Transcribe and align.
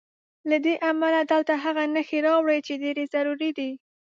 له 0.49 0.57
دې 0.65 0.75
امله 0.89 1.19
دلته 1.31 1.53
هغه 1.63 1.83
نښې 1.93 2.19
راوړو 2.27 2.57
چې 2.67 2.73
ډېرې 2.83 3.03
ضروري 3.13 3.51
دي. 3.57 3.71